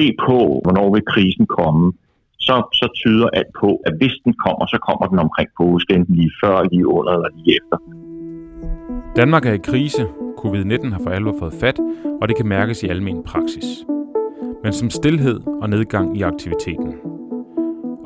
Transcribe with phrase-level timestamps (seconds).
[0.00, 1.92] se på, hvornår vil krisen komme,
[2.46, 6.14] så, så tyder alt på, at hvis den kommer, så kommer den omkring påske, enten
[6.14, 7.76] lige før, lige under eller lige efter.
[9.16, 10.02] Danmark er i krise.
[10.40, 11.78] Covid-19 har for alvor fået fat,
[12.20, 13.68] og det kan mærkes i almen praksis.
[14.64, 16.94] Men som stillhed og nedgang i aktiviteten.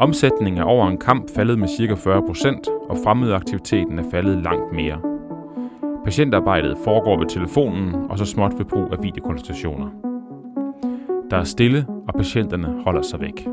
[0.01, 1.95] Omsætningen er over en kamp faldet med ca.
[1.95, 4.99] 40% og fremmødeaktiviteten er faldet langt mere.
[6.05, 10.14] Patientarbejdet foregår ved telefonen og så småt ved brug af videokonsultationer.
[11.35, 13.47] Der er stille, og patienterne holder sig væk.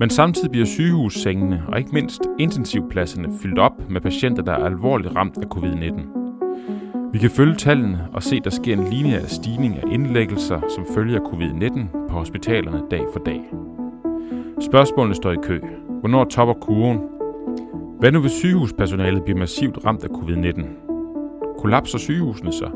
[0.00, 5.16] Men samtidig bliver sygehussengene og ikke mindst intensivpladserne fyldt op med patienter, der er alvorligt
[5.16, 6.00] ramt af covid-19.
[7.12, 10.86] Vi kan følge tallene og se, at der sker en lineær stigning af indlæggelser som
[10.94, 13.40] følger covid-19 på hospitalerne dag for dag.
[14.60, 15.60] Spørgsmålene står i kø.
[16.00, 17.00] Hvornår topper kurven?
[17.98, 20.62] Hvad nu hvis sygehuspersonalet bliver massivt ramt af covid-19?
[21.58, 22.70] Kollapser sygehusene så?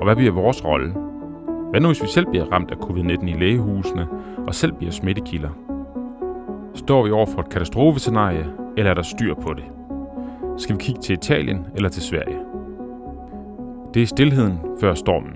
[0.00, 1.07] Og hvad bliver vores rolle?
[1.70, 4.08] Hvad nu hvis vi selv bliver ramt af covid-19 i lægehusene
[4.46, 5.50] og selv bliver smittekilder?
[6.74, 9.64] Står vi over for et katastrofescenarie, eller er der styr på det?
[10.58, 12.38] Skal vi kigge til Italien eller til Sverige?
[13.94, 15.32] Det er stillheden før stormen.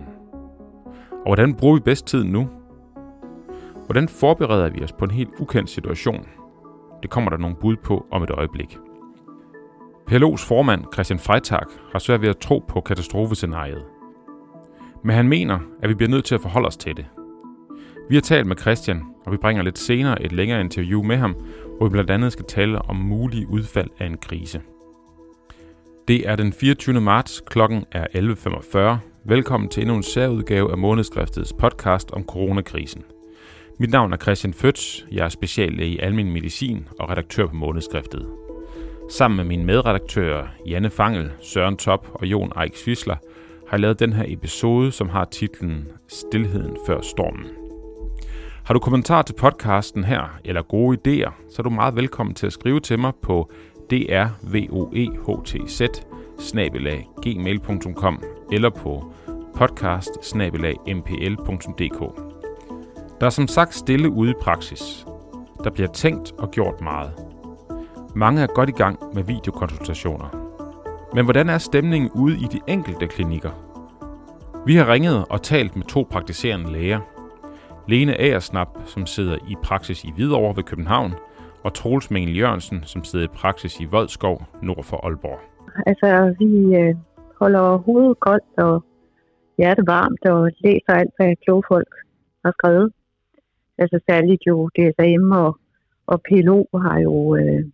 [1.11, 2.49] Og hvordan bruger vi bedst tiden nu?
[3.87, 6.27] Hvordan forbereder vi os på en helt ukendt situation?
[7.03, 8.79] Det kommer der nogle bud på om et øjeblik.
[10.11, 13.85] PLO's formand Christian Freitag har svært ved at tro på katastrofescenariet.
[15.05, 17.07] Men han mener, at vi bliver nødt til at forholde os til det.
[18.09, 21.37] Vi har talt med Christian, og vi bringer lidt senere et længere interview med ham,
[21.79, 24.61] hvor vi blandt andet skal tale om mulige udfald af en krise.
[26.09, 27.01] Det er den 24.
[27.01, 28.99] marts, klokken er 11.45.
[29.25, 33.03] Velkommen til endnu en særudgave af Månedskriftets podcast om coronakrisen.
[33.79, 38.27] Mit navn er Christian Føtz, jeg er speciallæge i almen medicin og redaktør på Månedskriftet.
[39.11, 43.17] Sammen med mine medredaktører Janne Fangel, Søren Top og Jon Eik Svisler
[43.73, 47.47] har jeg lavet den her episode, som har titlen Stilheden før stormen.
[48.65, 52.47] Har du kommentar til podcasten her, eller gode idéer, så er du meget velkommen til
[52.47, 53.51] at skrive til mig på
[53.91, 55.83] drvoehtz
[57.23, 59.13] gmail.com eller på
[59.55, 60.11] podcast
[60.87, 62.01] mpl.dk.
[63.21, 65.07] Der er som sagt stille ude i praksis.
[65.65, 67.13] Der bliver tænkt og gjort meget.
[68.15, 70.43] Mange er godt i gang med videokonsultationer.
[71.15, 73.72] Men hvordan er stemningen ude i de enkelte klinikker?
[74.67, 77.01] Vi har ringet og talt med to praktiserende læger.
[77.89, 81.13] Lene Aersnap, som sidder i praksis i Hvidovre ved København,
[81.65, 85.41] og Troels Mengel Jørgensen, som sidder i praksis i Voldskov nord for Aalborg.
[85.87, 86.95] Altså, vi øh,
[87.41, 88.85] holder hovedet koldt og
[89.59, 91.93] hjertet varmt og læser alt, hvad kloge folk
[92.45, 92.93] har skrevet.
[93.79, 95.59] Altså særligt jo DSM og,
[96.07, 97.65] og PLO har jo øh,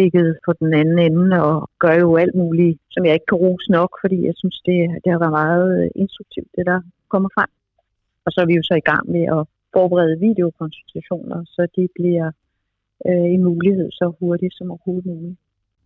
[0.00, 3.68] ligget på den anden ende og gør jo alt muligt, som jeg ikke kan rose
[3.78, 6.78] nok, fordi jeg synes, det, det har været meget øh, instruktivt, det der
[7.12, 7.50] kommer frem.
[8.24, 9.42] Og så er vi jo så i gang med at
[9.76, 12.26] forberede videokonsultationer, så de bliver
[13.08, 15.38] øh, en mulighed så hurtigt som overhovedet muligt.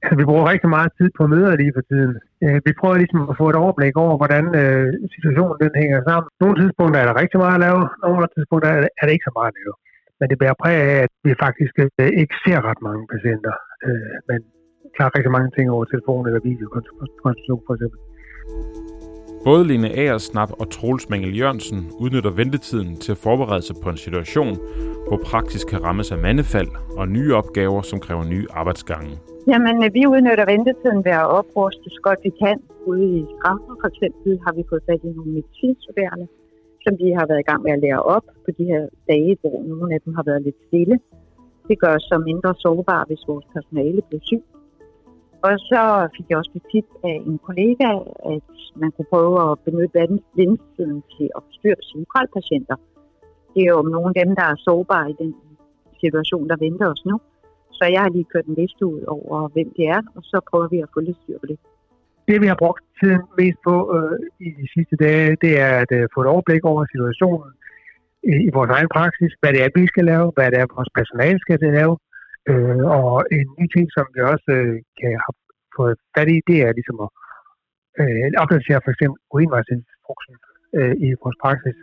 [0.02, 2.14] Altså, vi bruger rigtig meget tid på møder lige for tiden.
[2.44, 6.28] Øh, vi prøver ligesom at få et overblik over, hvordan øh, situationen den hænger sammen.
[6.42, 8.68] Nogle tidspunkter er der rigtig meget at lave, nogle tidspunkter
[9.00, 9.74] er der ikke så meget at lave.
[10.22, 13.54] Men det bærer præg af, at vi faktisk øh, ikke ser ret mange patienter,
[13.86, 14.38] øh, men
[14.94, 17.98] klarer rigtig mange ting over telefon eller videokonsultation for eksempel.
[19.48, 24.00] Både Line Aersnap og Troels Mengel Jørgensen udnytter ventetiden til at forberede sig på en
[24.06, 24.54] situation,
[25.08, 29.12] hvor praksis kan rammes af mandefald og nye opgaver, som kræver nye arbejdsgange.
[29.50, 32.58] Jamen, vi udnytter ventetiden ved at opruste så godt vi kan.
[32.90, 36.26] Ude i Skrampen for eksempel har vi fået fat i nogle medicinstuderende,
[36.84, 39.56] som vi har været i gang med at lære op på de her dage, hvor
[39.70, 40.96] nogle af dem har været lidt stille.
[41.68, 44.42] Det gør os så mindre sårbare, hvis vores personale bliver syg.
[45.46, 45.82] Og så
[46.16, 47.88] fik jeg også tip af en kollega,
[48.34, 48.48] at
[48.82, 49.98] man kunne prøve at benytte
[50.40, 52.76] ventetiden til at forstyrre centralpatienter.
[53.54, 55.34] Det er jo nogle af dem, der er sårbare i den
[56.00, 57.16] situation, der venter os nu.
[57.78, 60.68] Så jeg har lige kørt en liste ud over, hvem det er, og så prøver
[60.68, 61.58] vi at få lidt styr på det.
[62.28, 64.16] Det vi har brugt tiden mest på øh,
[64.46, 67.50] i de sidste dage, det er at øh, få et overblik over situationen
[68.32, 70.92] i, i vores egen praksis, hvad det er, vi skal lave, hvad det er, vores
[70.98, 71.94] personale skal lave.
[72.50, 75.36] Øh, og en ny ting, som vi også øh, kan have
[75.76, 77.10] fået fat i, det er ligesom at
[78.00, 80.34] øh, opdatere for eksempel urinvejsinstruksen
[80.78, 81.76] øh, i vores praksis.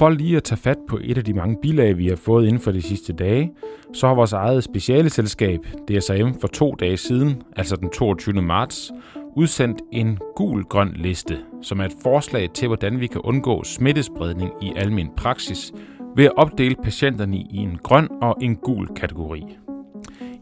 [0.00, 2.62] For lige at tage fat på et af de mange bilag, vi har fået inden
[2.62, 3.52] for de sidste dage,
[3.92, 8.42] så har vores eget speciale selskab, DSM, for to dage siden, altså den 22.
[8.42, 8.92] marts,
[9.36, 14.72] udsendt en gul-grøn liste, som er et forslag til, hvordan vi kan undgå smittespredning i
[14.76, 15.72] almen praksis
[16.16, 19.42] ved at opdele patienterne i en grøn og en gul kategori.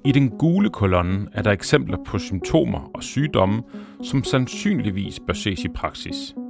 [0.04, 3.62] I den gule kolonne er der eksempler på symptomer og sygdomme,
[4.02, 6.34] som sandsynligvis bør ses i praksis–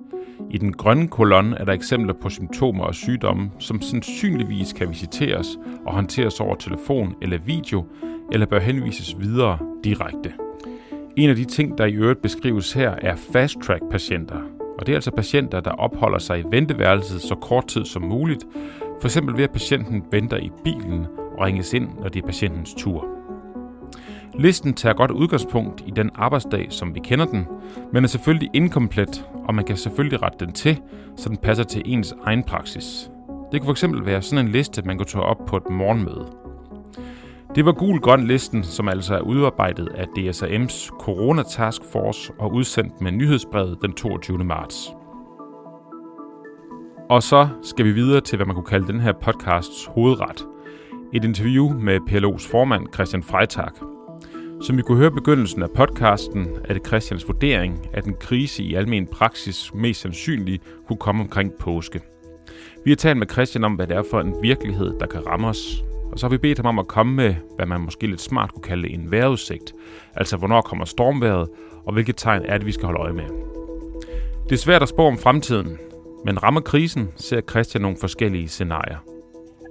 [0.51, 5.59] i den grønne kolonne er der eksempler på symptomer og sygdomme, som sandsynligvis kan visiteres
[5.87, 7.87] og håndteres over telefon eller video,
[8.33, 10.33] eller bør henvises videre direkte.
[11.17, 14.41] En af de ting, der i øvrigt beskrives her, er fast-track-patienter.
[14.79, 18.45] Og det er altså patienter, der opholder sig i venteværelset så kort tid som muligt,
[19.03, 19.19] f.eks.
[19.35, 21.07] ved at patienten venter i bilen
[21.37, 23.07] og ringes ind, når det er patientens tur.
[24.39, 27.47] Listen tager godt udgangspunkt i den arbejdsdag, som vi kender den,
[27.93, 30.81] men er selvfølgelig inkomplet, og man kan selvfølgelig rette den til,
[31.17, 33.11] så den passer til ens egen praksis.
[33.53, 36.33] Det kunne fx være sådan en liste, man kunne tage op på et morgenmøde.
[37.55, 43.01] Det var gul-grøn listen, som altså er udarbejdet af DSAM's Corona Task Force og udsendt
[43.01, 44.39] med nyhedsbrevet den 22.
[44.39, 44.93] marts.
[47.11, 50.47] Og så skal vi videre til, hvad man kunne kalde den her podcasts hovedret.
[51.15, 53.98] Et interview med PLO's formand Christian Freitag.
[54.61, 58.75] Som vi kunne høre begyndelsen af podcasten, er det Christians vurdering, at en krise i
[58.75, 62.01] almen praksis mest sandsynligt kunne komme omkring påske.
[62.85, 65.49] Vi har talt med Christian om, hvad det er for en virkelighed, der kan ramme
[65.49, 68.21] os, og så har vi bedt ham om at komme med, hvad man måske lidt
[68.21, 69.75] smart kunne kalde en vejrudsigt.
[70.15, 71.49] Altså, hvornår kommer stormværet,
[71.87, 73.29] og hvilke tegn er det, vi skal holde øje med.
[74.45, 75.79] Det er svært at spå om fremtiden,
[76.25, 79.18] men rammer krisen, ser Christian nogle forskellige scenarier.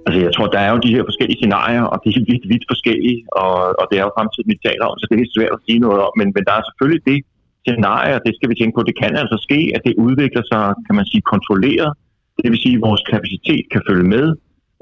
[0.06, 2.64] Altså, jeg tror, der er jo de her forskellige scenarier, og de er vidt, vidt
[2.72, 5.64] forskellige, og, og det er jo fremtiden, vi taler om, så det er svært at
[5.66, 6.12] sige noget om.
[6.20, 7.18] Men, men der er selvfølgelig det
[7.64, 10.64] scenarie, og det skal vi tænke på, det kan altså ske, at det udvikler sig,
[10.86, 11.90] kan man sige, kontrolleret.
[12.42, 14.26] Det vil sige, at vores kapacitet kan følge med,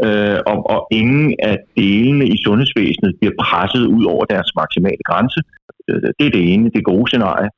[0.07, 5.41] øh, og, og ingen af delene i sundhedsvæsenet bliver presset ud over deres maksimale grænse.
[5.89, 7.51] Øh, det er det ene, det gode scenarie.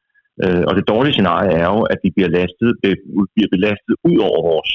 [0.44, 2.70] Øh, og det dårlige scenarie er jo, at vi bliver, lastet,
[3.34, 4.72] bliver belastet ud over vores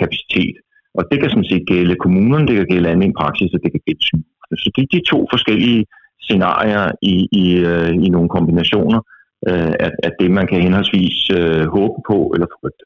[0.00, 0.56] kapacitet.
[0.98, 3.82] Og det kan sådan set gælde kommunerne, det kan gælde almindelig praksis, og det kan
[3.86, 4.56] gælde sygehusene.
[4.62, 5.82] Så det er de to forskellige
[6.26, 9.00] scenarier i, i, øh, i nogle kombinationer
[9.48, 12.84] øh, af, af det, man kan henholdsvis øh, håbe på eller frygte.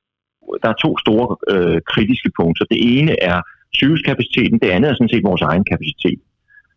[0.63, 2.65] Der er to store øh, kritiske punkter.
[2.73, 3.39] Det ene er
[3.79, 6.21] sygehuskapaciteten, det andet er sådan set vores egen kapacitet.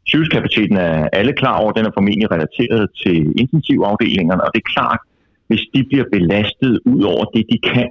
[0.09, 5.01] Sygehuskapaciteten er alle klar over, den er formentlig relateret til intensivafdelingerne, og det er klart,
[5.47, 7.89] hvis de bliver belastet ud over det, de kan,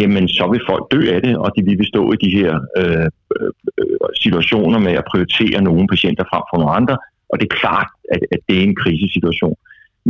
[0.00, 3.08] jamen så vil folk dø af det, og de vil stå i de her øh,
[3.34, 3.50] øh,
[4.22, 6.96] situationer med at prioritere nogle patienter frem for nogle andre,
[7.30, 9.56] og det er klart, at, at det er en krisesituation.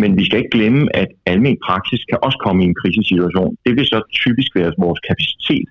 [0.01, 3.57] Men vi skal ikke glemme, at almen praksis kan også komme i en krisesituation.
[3.67, 5.69] Det vil så typisk være vores kapacitet,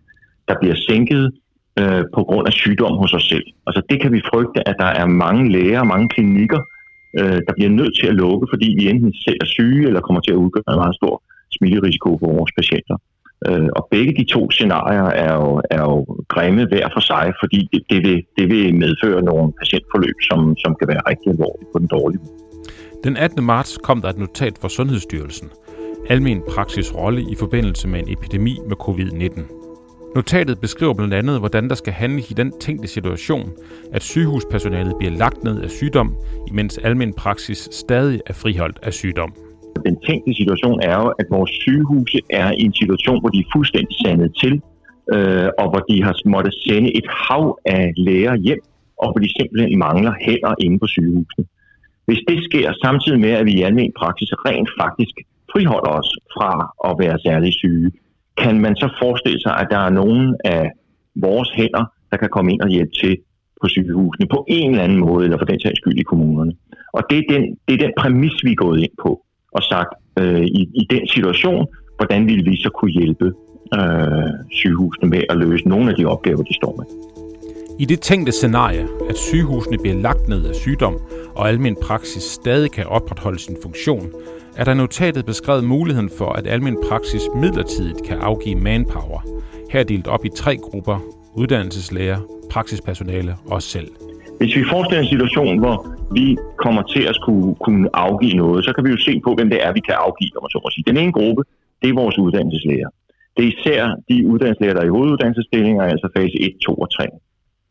[0.47, 1.23] der bliver sænket
[1.79, 3.47] øh, på grund af sygdom hos os selv.
[3.67, 6.61] Altså det kan vi frygte, at der er mange læger og mange klinikker,
[7.19, 10.21] øh, der bliver nødt til at lukke, fordi vi enten selv er syge eller kommer
[10.21, 11.23] til at udgøre en meget stor
[11.55, 12.97] smitterisiko for vores patienter.
[13.45, 17.69] Øh, og begge de to scenarier er jo, er jo grimme hver for sig, fordi
[17.73, 21.79] det, det, vil, det vil medføre nogle patientforløb, som, som kan være rigtig alvorlige på
[21.79, 22.21] den dårlige
[23.03, 23.43] Den 18.
[23.43, 25.49] marts kom der et notat fra Sundhedsstyrelsen.
[26.09, 29.57] Almen praksis rolle i forbindelse med en epidemi med covid-19.
[30.15, 33.51] Notatet beskriver blandt andet, hvordan der skal handles i den tænkte situation,
[33.93, 36.15] at sygehuspersonalet bliver lagt ned af sygdom,
[36.47, 39.33] imens almen praksis stadig er friholdt af sygdom.
[39.85, 43.49] Den tænkte situation er jo, at vores sygehuse er i en situation, hvor de er
[43.55, 44.53] fuldstændig sandet til,
[45.13, 48.61] øh, og hvor de har måttet sende et hav af læger hjem,
[49.01, 51.45] og hvor de simpelthen mangler hænder inde på sygehusene.
[52.07, 55.15] Hvis det sker samtidig med, at vi i almen praksis rent faktisk
[55.51, 56.51] friholder os fra
[56.87, 57.91] at være særlig syge,
[58.37, 60.71] kan man så forestille sig, at der er nogen af
[61.15, 63.17] vores hænder, der kan komme ind og hjælpe til
[63.61, 66.53] på sygehusene på en eller anden måde, eller for den sags skyld i kommunerne.
[66.93, 69.11] Og det er den, det er den præmis, vi er gået ind på
[69.57, 73.25] og sagt, øh, i, i den situation, hvordan ville vi så kunne hjælpe
[73.77, 76.85] øh, sygehusene med at løse nogle af de opgaver, de står med.
[77.79, 80.95] I det tænkte scenarie, at sygehusene bliver lagt ned af sygdom,
[81.35, 84.09] og almen praksis stadig kan opretholde sin funktion,
[84.57, 89.19] er der notatet beskrevet muligheden for, at almen praksis midlertidigt kan afgive manpower.
[89.71, 90.99] Her delt op i tre grupper,
[91.35, 92.19] uddannelseslæger,
[92.51, 93.87] praksispersonale og selv.
[94.39, 95.75] Hvis vi forestiller en situation, hvor
[96.17, 96.25] vi
[96.63, 99.59] kommer til at skulle kunne afgive noget, så kan vi jo se på, hvem det
[99.65, 100.89] er, vi kan afgive, om man så må sige.
[100.91, 101.41] Den ene gruppe,
[101.81, 102.89] det er vores uddannelseslæger.
[103.35, 107.07] Det er især de uddannelseslæger, der er i hoveduddannelsesstillinger, altså fase 1, 2 og 3.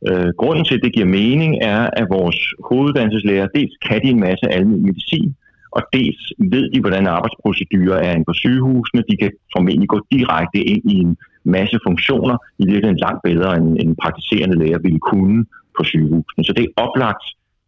[0.09, 4.21] Øh, grunden til, at det giver mening, er, at vores hoveduddannelseslæger, dels kan de en
[4.29, 5.31] masse almindelig medicin,
[5.77, 9.03] og dels ved de, hvordan arbejdsprocedurer er inde på sygehusene.
[9.11, 13.69] De kan formentlig gå direkte ind i en masse funktioner, i virkeligheden langt bedre end
[13.85, 15.45] en praktiserende læger ville kunne
[15.79, 16.45] på sygehusene.
[16.45, 17.25] Så det er oplagt,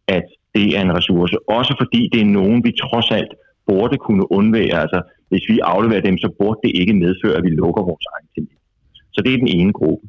[0.07, 0.25] at
[0.55, 3.31] det er en ressource, også fordi det er nogen, vi trods alt
[3.67, 4.81] burde kunne undvære.
[4.85, 8.27] Altså, hvis vi afleverer dem, så burde det ikke medføre, at vi lukker vores egen
[8.33, 8.59] klinik.
[9.11, 10.07] Så det er den ene gruppe.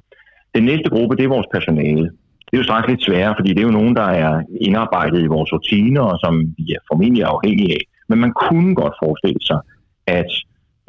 [0.55, 2.07] Den næste gruppe, det er vores personale.
[2.47, 5.33] Det er jo straks lidt sværere, fordi det er jo nogen, der er indarbejdet i
[5.37, 7.83] vores rutiner, og som vi er formentlig afhængige af.
[8.09, 9.61] Men man kunne godt forestille sig,
[10.07, 10.31] at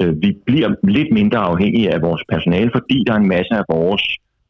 [0.02, 3.64] Øh, vi bliver lidt mindre afhængige af vores personale, fordi der er en masse af
[3.68, 4.04] vores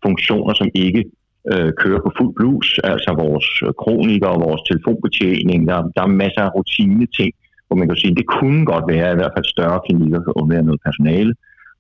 [0.07, 1.05] funktioner, som ikke
[1.51, 3.47] øh, kører på fuld blus, altså vores
[3.83, 5.69] kronikere og vores telefonbetjening.
[5.69, 7.33] Der, der er masser af rutine ting,
[7.67, 10.51] hvor man kan sige, det kunne godt være i hvert fald større klinikker for at
[10.53, 11.33] være noget personale.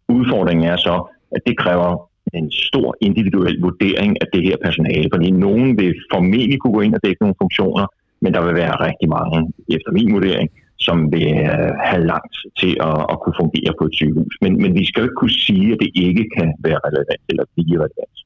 [0.08, 0.94] Udfordringen er så,
[1.36, 1.90] at det kræver
[2.34, 6.94] en stor individuel vurdering af det her personale, fordi nogen vil formentlig kunne gå ind
[6.94, 7.86] og dække nogle funktioner,
[8.22, 10.48] men der vil være rigtig mange, efter min vurdering,
[10.86, 14.34] som vil øh, have langt til at, at kunne fungere på et sygehus.
[14.42, 17.44] Men, men vi skal jo ikke kunne sige, at det ikke kan være relevant eller
[17.54, 18.16] blive relevant.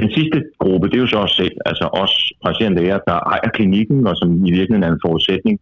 [0.00, 3.50] Den sidste gruppe, det er jo så os selv, altså os praktiserende læger, der ejer
[3.54, 5.60] klinikken, og som i virkeligheden er en forudsætning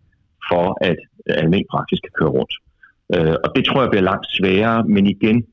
[0.51, 2.55] for, at almindelig praksis kan køre rundt.
[3.15, 5.45] Øh, og det tror jeg bliver langt sværere, men igen,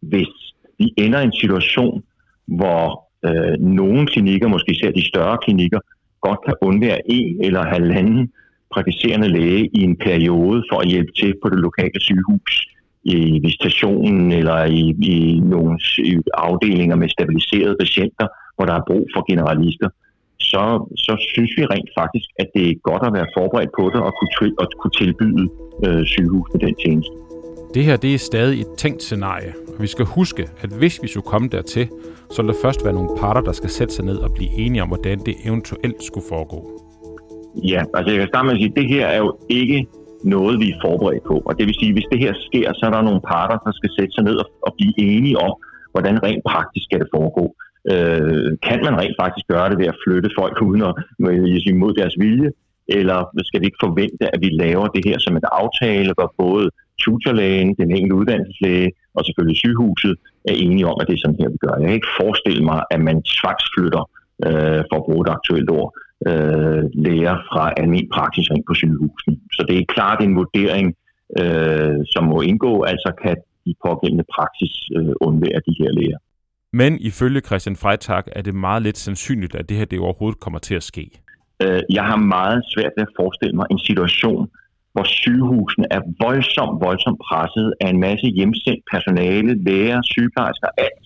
[0.00, 0.28] hvis
[0.78, 2.02] vi ender i en situation,
[2.46, 5.80] hvor øh, nogle klinikker, måske især de større klinikker,
[6.20, 8.32] godt kan undvære en eller halvanden
[8.74, 12.66] praktiserende læge i en periode for at hjælpe til på det lokale sygehus
[13.04, 15.78] i visitationen eller i, i nogle
[16.34, 18.26] afdelinger med stabiliserede patienter,
[18.56, 19.88] hvor der er brug for generalister,
[20.40, 20.62] så,
[20.96, 24.12] så synes vi rent faktisk, at det er godt at være forberedt på det og
[24.18, 25.48] kunne, at kunne tilbyde
[25.86, 27.14] øh, sygehusene den tjeneste.
[27.74, 31.08] Det her det er stadig et tænkt scenarie, og vi skal huske, at hvis vi
[31.08, 31.88] skulle komme dertil,
[32.30, 34.82] så vil der først være nogle parter, der skal sætte sig ned og blive enige
[34.82, 36.60] om, hvordan det eventuelt skulle foregå.
[37.64, 39.86] Ja, altså jeg kan starte med at sige, at det her er jo ikke
[40.24, 41.36] noget, vi er forberedt på.
[41.48, 43.72] Og det vil sige, at hvis det her sker, så er der nogle parter, der
[43.78, 45.54] skal sætte sig ned og, og blive enige om,
[45.92, 47.44] hvordan rent praktisk skal det foregå.
[47.92, 50.94] Øh, kan man rent faktisk gøre det ved at flytte folk uden at
[51.64, 52.50] sige, mod deres vilje?
[52.98, 56.66] Eller skal vi ikke forvente, at vi laver det her som en aftale, hvor både
[57.02, 60.14] tutorlægen, den enkelte uddannelseslæge og selvfølgelig sygehuset
[60.50, 61.74] er enige om, at det er sådan her, vi gør.
[61.80, 64.02] Jeg kan ikke forestille mig, at man tvangsflytter,
[64.46, 65.90] øh, for at bruge et aktuelt ord,
[66.26, 69.36] øh, læger fra almindelig praksis ind på sygehusene.
[69.52, 70.94] Så det er klart en vurdering,
[71.40, 76.18] øh, som må indgå, altså kan de pågældende praksis øh, undvære de her læger.
[76.72, 80.58] Men ifølge Christian Freitag er det meget lidt sandsynligt, at det her det overhovedet kommer
[80.58, 81.10] til at ske.
[81.62, 84.50] Øh, jeg har meget svært ved at forestille mig en situation,
[84.92, 91.04] hvor sygehusene er voldsomt, voldsomt presset af en masse hjemsendt personale, læger, sygeplejersker, alt.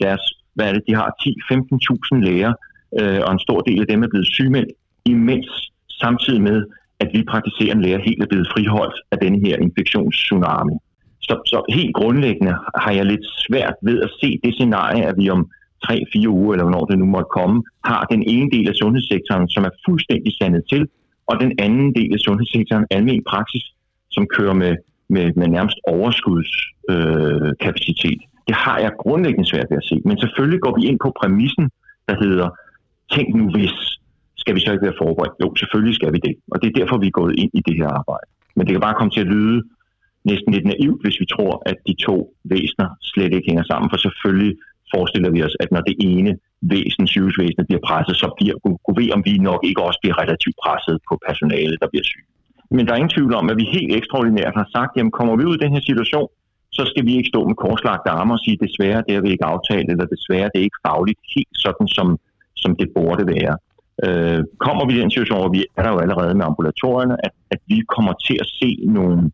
[0.00, 0.22] Deres,
[0.54, 2.52] hvad er det, de har 10-15.000 læger,
[2.98, 4.72] øh, og en stor del af dem er blevet sygemeldt,
[5.04, 5.70] imens
[6.02, 6.66] samtidig med,
[7.00, 10.76] at vi praktiserende læger helt er blevet friholdt af den her infektionstsunami.
[11.20, 12.54] Så, så helt grundlæggende
[12.84, 15.50] har jeg lidt svært ved at se det scenarie, at vi om
[15.86, 19.64] 3-4 uger, eller hvornår det nu måtte komme, har den ene del af sundhedssektoren, som
[19.64, 20.88] er fuldstændig sandet til,
[21.26, 23.64] og den anden del af sundhedssektoren, almen praksis,
[24.10, 24.76] som kører med,
[25.08, 28.20] med, med nærmest overskudskapacitet.
[28.22, 29.96] Øh, det har jeg grundlæggende svært ved at se.
[30.04, 31.70] Men selvfølgelig går vi ind på præmissen,
[32.08, 32.48] der hedder,
[33.14, 33.76] tænk nu hvis,
[34.42, 35.34] skal vi så ikke være forberedt?
[35.42, 36.34] Jo, selvfølgelig skal vi det.
[36.52, 38.28] Og det er derfor, vi er gået ind i det her arbejde.
[38.54, 39.58] Men det kan bare komme til at lyde
[40.30, 42.16] næsten lidt naivt, hvis vi tror, at de to
[42.52, 43.90] væsener slet ikke hænger sammen.
[43.90, 44.54] For selvfølgelig
[44.94, 46.32] forestiller vi os, at når det ene
[46.72, 50.56] væsen, sygehusvæsenet, bliver presset, så bliver kunne vi, om vi nok ikke også bliver relativt
[50.64, 52.28] presset på personale, der bliver syge.
[52.76, 55.44] Men der er ingen tvivl om, at vi helt ekstraordinært har sagt, jamen kommer vi
[55.48, 56.28] ud i den her situation,
[56.78, 59.50] så skal vi ikke stå med korslagte arme og sige, desværre det har vi ikke
[59.54, 62.06] aftalt, eller desværre det er ikke fagligt helt sådan, som,
[62.62, 63.54] som det burde være.
[64.04, 67.34] Øh, kommer vi i den situation, hvor vi er der jo allerede med ambulatorierne, at,
[67.54, 69.30] at vi kommer til at se nogle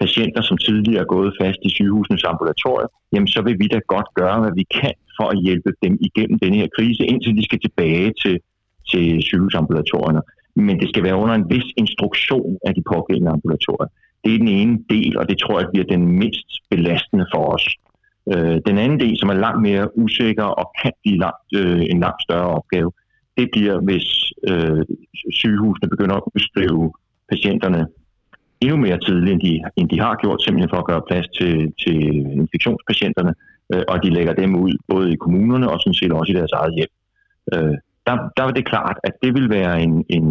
[0.00, 4.08] patienter, som tidligere er gået fast i sygehusens ambulatorier, jamen så vil vi da godt
[4.20, 7.60] gøre, hvad vi kan for at hjælpe dem igennem denne her krise, indtil de skal
[7.60, 8.36] tilbage til,
[8.90, 10.22] til sygehusambulatorierne.
[10.56, 13.90] Men det skal være under en vis instruktion af de pågældende ambulatorier.
[14.24, 17.66] Det er den ene del, og det tror jeg bliver den mindst belastende for os.
[18.32, 22.00] Øh, den anden del, som er langt mere usikker og kan blive langt, øh, en
[22.00, 22.92] langt større opgave,
[23.36, 24.84] det bliver, hvis øh,
[25.30, 26.92] sygehusene begynder at udskrive
[27.30, 27.86] patienterne
[28.60, 31.72] endnu mere tidligt, end de, end de har gjort, simpelthen for at gøre plads til,
[31.82, 31.96] til
[32.42, 33.34] infektionspatienterne,
[33.72, 36.52] øh, og de lægger dem ud både i kommunerne og sådan set også i deres
[36.52, 36.92] eget hjem.
[37.54, 37.74] Øh,
[38.06, 40.26] der, der er det klart, at det vil være en, en,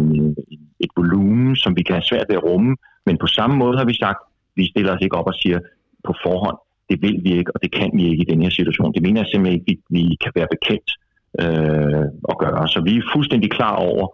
[0.80, 2.76] et volumen, som vi kan have svært ved at rumme,
[3.06, 4.18] men på samme måde har vi sagt,
[4.56, 5.58] vi stiller os ikke op og siger
[6.04, 6.58] på forhånd,
[6.90, 8.92] det vil vi ikke, og det kan vi ikke i den her situation.
[8.92, 10.90] Det mener jeg simpelthen ikke, vi, vi kan være bekendt
[11.42, 12.68] øh, at gøre.
[12.68, 14.06] Så vi er fuldstændig klar over,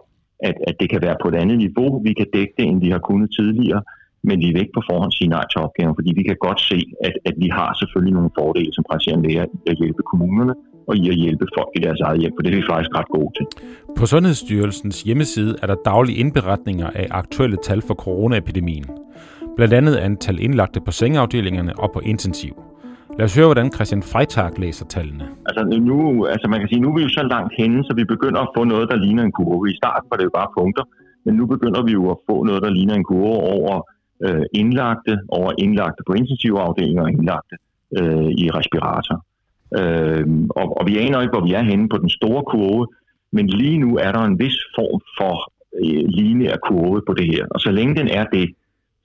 [0.49, 2.89] at, at det kan være på et andet niveau, vi kan dække det, end vi
[2.89, 3.81] har kunnet tidligere,
[4.23, 6.79] men vi vil ikke på forhånd sige nej til opgaven, fordi vi kan godt se,
[7.07, 10.53] at, at vi har selvfølgelig nogle fordele som praktiserende læger i at hjælpe kommunerne
[10.87, 13.09] og i at hjælpe folk i deres eget hjem, for det er vi faktisk ret
[13.17, 13.45] gode til.
[13.97, 18.85] På Sundhedsstyrelsens hjemmeside er der daglige indberetninger af aktuelle tal for coronaepidemien.
[19.55, 22.53] Blandt andet antal indlagte på sengeafdelingerne og på intensiv.
[23.17, 25.25] Lad os høre, hvordan Christian Freitag læser tallene.
[25.45, 28.03] Altså, nu, altså man kan sige, nu er vi jo så langt henne, så vi
[28.03, 29.71] begynder at få noget, der ligner en kurve.
[29.71, 30.83] I starten var det jo bare punkter,
[31.25, 33.89] men nu begynder vi jo at få noget, der ligner en kurve over
[34.25, 37.55] øh, indlagte, over indlagte på intensivafdelinger og indlagte
[37.97, 39.17] øh, i respirator.
[39.79, 42.87] Øh, og, og vi aner ikke, hvor vi er henne på den store kurve,
[43.31, 45.35] men lige nu er der en vis form for
[45.83, 47.45] øh, lineær kurve på det her.
[47.51, 48.49] Og så længe den er det,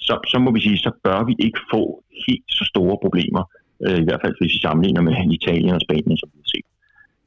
[0.06, 1.82] så, så må vi sige, så bør vi ikke få
[2.26, 3.42] helt så store problemer,
[3.86, 6.68] øh, i hvert fald hvis vi sammenligner med Italien og Spanien, som vi har set.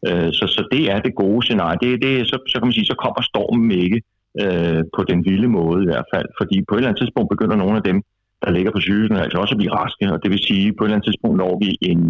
[0.08, 1.78] Øh, så, så det er det gode scenarie.
[1.84, 4.00] Det, det, så, så kan man sige, så kommer stormen ikke
[4.44, 7.56] øh, på den vilde måde i hvert fald, fordi på et eller andet tidspunkt begynder
[7.56, 7.98] nogle af dem,
[8.44, 10.88] der ligger på sygehusene, altså også at blive raske, og det vil sige, på et
[10.88, 12.01] eller andet tidspunkt når vi en,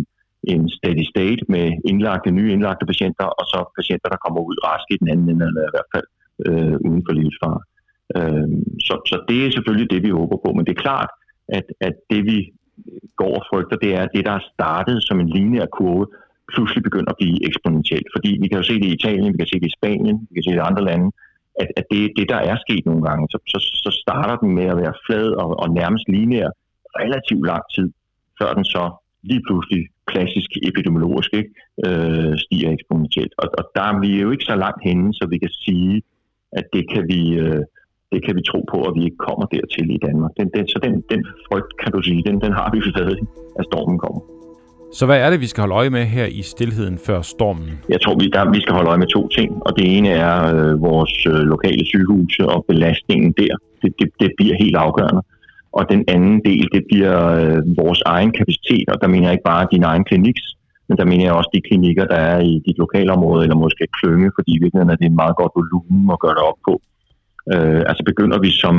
[0.54, 4.94] en steady state med indlagte, nye indlagte patienter, og så patienter, der kommer ud raske
[4.94, 6.08] i den anden ende, eller i hvert fald
[6.48, 7.62] øh, uden for livsfare.
[8.18, 8.48] Øh,
[8.88, 11.12] så, så det er selvfølgelig det, vi håber på, men det er klart,
[11.58, 12.38] at, at det vi
[13.16, 16.06] går og frygter, det er, at det, der er startet som en lineær kurve,
[16.54, 18.08] pludselig begynder at blive eksponentielt.
[18.16, 20.34] Fordi vi kan jo se det i Italien, vi kan se det i Spanien, vi
[20.34, 21.08] kan se det i andre lande,
[21.62, 24.68] at, at det, det, der er sket nogle gange, så, så, så starter den med
[24.74, 26.50] at være flad og, og nærmest lineær
[27.02, 27.88] relativt lang tid,
[28.40, 28.84] før den så
[29.24, 31.54] lige pludselig klassisk epidemiologisk ikke,
[31.86, 33.34] øh, stiger eksponentielt.
[33.38, 36.02] Og, og der er vi jo ikke så langt henne, så vi kan sige,
[36.52, 37.64] at det kan vi, øh,
[38.12, 40.32] det kan vi tro på, at vi ikke kommer dertil i Danmark.
[40.40, 43.20] Den, den, så den, den frygt, kan du sige, den, den har vi stadig,
[43.60, 44.22] at stormen kommer.
[44.94, 47.70] Så hvad er det, vi skal holde øje med her i stillheden før stormen?
[47.90, 50.36] Jeg tror, vi, der, vi skal holde øje med to ting, og det ene er
[50.56, 53.54] øh, vores øh, lokale sygehuse og belastningen der.
[53.82, 55.22] Det, det, det bliver helt afgørende.
[55.78, 59.50] Og den anden del, det bliver øh, vores egen kapacitet, og der mener jeg ikke
[59.54, 60.44] bare din egen kliniks,
[60.88, 64.32] men der mener jeg også de klinikker, der er i dit lokalområde, eller måske klynge,
[64.38, 66.74] fordi i virkeligheden er det en meget godt volumen at gøre det op på.
[67.54, 68.76] Øh, altså begynder vi som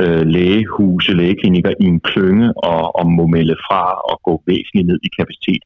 [0.00, 4.98] øh, lægehuse, lægeklinikker i en klynge og, og må melde fra og gå væsentligt ned
[5.06, 5.62] i kapacitet,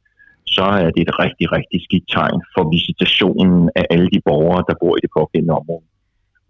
[0.56, 4.74] så er det et rigtig, rigtig skidt tegn for visitationen af alle de borgere, der
[4.82, 5.86] bor i det pågældende område.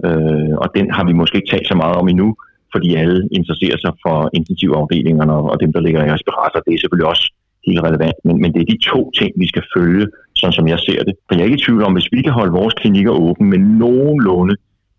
[0.06, 2.28] Øh, og den har vi måske ikke talt så meget om endnu,
[2.75, 6.61] fordi alle interesserer sig for intensivafdelingerne og dem, der ligger i respirator.
[6.61, 7.26] Det er selvfølgelig også
[7.66, 10.78] helt relevant, men, men det er de to ting, vi skal følge, sådan som jeg
[10.78, 11.14] ser det.
[11.26, 13.59] For jeg er ikke i tvivl om, hvis vi kan holde vores klinikker åbne med
[13.59, 14.54] nogenlunde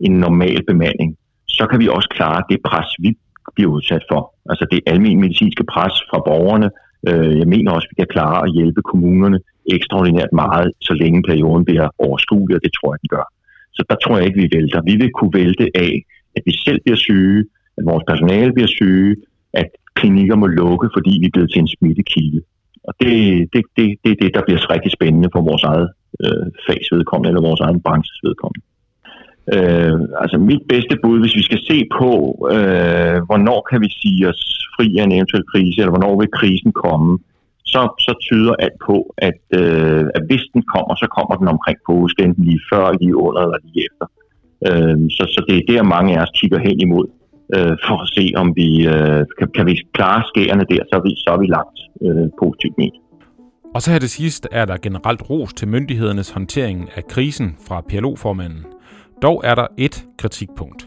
[0.05, 3.09] en normal bemanding, så kan vi også klare det pres, vi
[3.55, 4.21] bliver udsat for.
[4.51, 6.69] Altså det almindelige medicinske pres fra borgerne.
[7.09, 9.39] Øh, jeg mener også, at vi kan klare at hjælpe kommunerne
[9.75, 13.25] ekstraordinært meget, så længe perioden bliver overskuelig, og det tror jeg, den gør.
[13.77, 14.81] Så der tror jeg ikke, vi vælter.
[14.91, 15.93] Vi vil kunne vælte af,
[16.35, 17.39] at vi selv bliver syge,
[17.77, 19.15] at vores personale bliver syge,
[19.53, 22.41] at klinikker må lukke, fordi vi er blevet til en smittekilde.
[22.87, 23.13] Og det,
[23.53, 25.89] det, det, det er det, der bliver rigtig spændende for vores eget
[26.23, 28.65] øh, fags vedkommende, eller vores egen branches vedkommende.
[29.55, 32.11] Øh, altså mit bedste bud, hvis vi skal se på,
[32.55, 34.41] øh, hvornår kan vi sige os
[34.75, 37.11] fri af en eventuel krise, eller hvornår vil krisen komme,
[37.73, 38.97] så, så tyder alt på,
[39.29, 43.15] at, øh, at hvis den kommer, så kommer den omkring påske, enten lige før, lige
[43.25, 44.05] under eller lige efter.
[44.67, 47.07] Øh, så, så det er der, mange af os kigger hen imod,
[47.55, 51.03] øh, for at se, om vi øh, kan, kan vi klare skærene der, så er
[51.07, 52.91] vi, så er vi langt øh, positivt med.
[53.75, 57.81] Og så her til sidst er der generelt ros til myndighedernes håndtering af krisen fra
[57.89, 58.65] PLO-formanden.
[59.21, 60.81] Dog er der et kritikpunkt.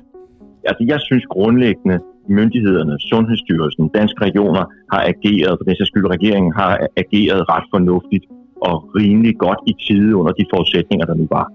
[0.69, 6.53] Altså, jeg synes grundlæggende, myndighederne, Sundhedsstyrelsen, danske regioner har ageret, for den sags skyld regeringen
[6.61, 8.25] har ageret ret fornuftigt
[8.69, 11.47] og rimelig godt i tide under de forudsætninger, der nu var.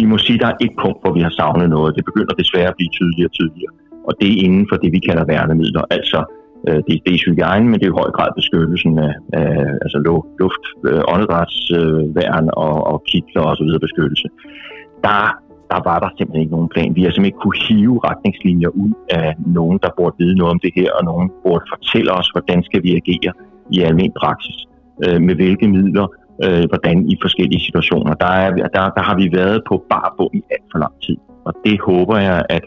[0.00, 1.96] Vi må sige, at der er et punkt, hvor vi har savnet noget.
[1.96, 3.72] Det begynder desværre at blive tydeligere og tydeligere.
[4.08, 5.84] Og det er inden for det, vi kalder værnemidler.
[5.96, 6.18] Altså,
[6.68, 9.52] øh, det, er hygiejne, men det er i høj grad beskyttelsen af, af
[9.84, 9.98] altså
[10.42, 14.28] luft, øh, åndedrætsværn øh, og, og kitler og så videre beskyttelse.
[15.06, 15.22] Der
[15.72, 16.94] der var der simpelthen ikke nogen plan.
[16.96, 19.28] Vi har simpelthen ikke kunne hive retningslinjer ud af
[19.58, 22.82] nogen, der burde vide noget om det her, og nogen burde fortælle os, hvordan skal
[22.82, 23.32] vi agere
[23.74, 24.58] i almindelig praksis,
[25.04, 26.06] øh, med hvilke midler,
[26.44, 28.14] øh, hvordan i forskellige situationer.
[28.14, 31.52] Der, er, der, der har vi været på barbund i alt for lang tid, og
[31.64, 32.64] det håber jeg, at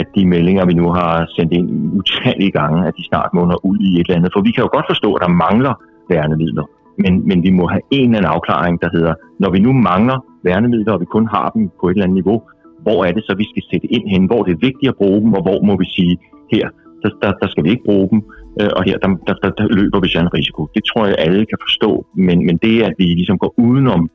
[0.00, 1.68] at de meldinger, vi nu har sendt ind
[1.98, 4.32] utallige gange, at de snart munder ud i et eller andet.
[4.34, 5.74] For vi kan jo godt forstå, at der mangler
[6.10, 6.64] værnemidler,
[6.98, 10.18] men, men vi må have en eller anden afklaring, der hedder, når vi nu mangler
[10.44, 12.38] værnemidler, og vi kun har dem på et eller andet niveau,
[12.84, 14.26] hvor er det så, vi skal sætte ind hen?
[14.26, 16.14] Hvor det er det vigtigt at bruge dem, og hvor må vi sige,
[16.52, 16.66] her,
[17.02, 18.20] der, der, der skal vi ikke bruge dem,
[18.60, 20.60] øh, og her, der, der, der, der løber vi så en risiko.
[20.74, 24.10] Det tror jeg, alle kan forstå, men, men det, at vi ligesom går udenom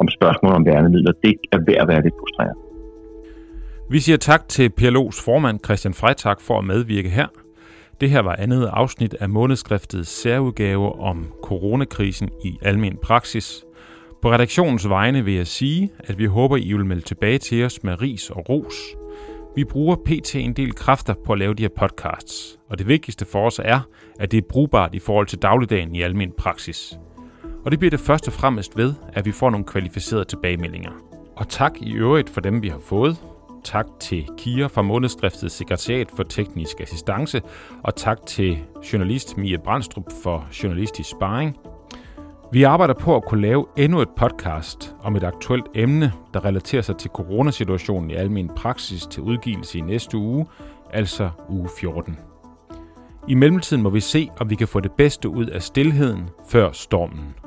[0.00, 2.56] om spørgsmål om værnemidler, det er værd at være lidt frustreret.
[3.90, 7.26] Vi siger tak til PLO's formand Christian Freitag for at medvirke her.
[8.00, 13.64] Det her var andet afsnit af månedsskriftets særudgave om coronakrisen i almen praksis.
[14.24, 17.82] På redaktionens vegne vil jeg sige, at vi håber, I vil melde tilbage til os
[17.82, 18.74] med ris og ros.
[19.56, 20.34] Vi bruger pt.
[20.34, 23.80] en del kræfter på at lave de her podcasts, og det vigtigste for os er,
[24.20, 26.98] at det er brugbart i forhold til dagligdagen i almen praksis.
[27.64, 30.92] Og det bliver det først og fremmest ved, at vi får nogle kvalificerede tilbagemeldinger.
[31.36, 33.16] Og tak i øvrigt for dem, vi har fået.
[33.64, 37.42] tak til Kira fra Månedsdriftets sekretariat for teknisk assistance,
[37.82, 38.58] og tak til
[38.92, 41.56] journalist Mia Brandstrup for journalistisk sparring.
[42.54, 46.82] Vi arbejder på at kunne lave endnu et podcast om et aktuelt emne, der relaterer
[46.82, 50.46] sig til coronasituationen i almen praksis til udgivelse i næste uge,
[50.90, 52.18] altså uge 14.
[53.28, 56.72] I mellemtiden må vi se, om vi kan få det bedste ud af stillheden før
[56.72, 57.43] stormen.